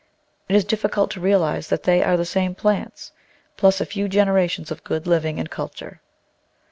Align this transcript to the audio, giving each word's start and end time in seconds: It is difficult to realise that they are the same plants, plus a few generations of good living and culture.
It 0.49 0.55
is 0.55 0.65
difficult 0.65 1.11
to 1.11 1.19
realise 1.19 1.67
that 1.67 1.83
they 1.83 2.01
are 2.01 2.17
the 2.17 2.25
same 2.25 2.55
plants, 2.55 3.11
plus 3.55 3.79
a 3.79 3.85
few 3.85 4.09
generations 4.09 4.71
of 4.71 4.83
good 4.83 5.05
living 5.05 5.37
and 5.37 5.47
culture. 5.51 6.01